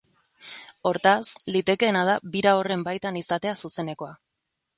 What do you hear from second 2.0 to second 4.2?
da bira horren baitan izatea zuzenekoa.